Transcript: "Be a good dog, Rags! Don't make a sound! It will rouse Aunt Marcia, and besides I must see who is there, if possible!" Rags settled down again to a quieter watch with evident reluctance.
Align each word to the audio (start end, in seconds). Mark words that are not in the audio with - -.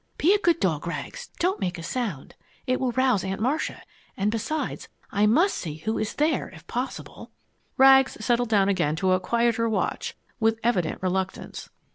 "Be 0.17 0.33
a 0.33 0.39
good 0.39 0.59
dog, 0.59 0.87
Rags! 0.87 1.27
Don't 1.37 1.59
make 1.59 1.77
a 1.77 1.83
sound! 1.83 2.33
It 2.65 2.79
will 2.79 2.91
rouse 2.93 3.23
Aunt 3.23 3.39
Marcia, 3.39 3.83
and 4.17 4.31
besides 4.31 4.87
I 5.11 5.27
must 5.27 5.55
see 5.55 5.75
who 5.75 5.99
is 5.99 6.15
there, 6.15 6.49
if 6.49 6.65
possible!" 6.65 7.29
Rags 7.77 8.17
settled 8.19 8.49
down 8.49 8.67
again 8.67 8.95
to 8.95 9.11
a 9.11 9.19
quieter 9.19 9.69
watch 9.69 10.17
with 10.39 10.59
evident 10.63 11.03
reluctance. 11.03 11.69